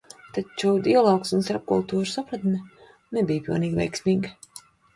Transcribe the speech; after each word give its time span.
Taču 0.35 0.71
dialogs 0.87 1.33
un 1.39 1.45
starpkultūru 1.49 2.09
sapratne 2.13 2.63
nebija 3.21 3.47
pilnīgi 3.51 3.81
veiksmīga. 3.85 4.37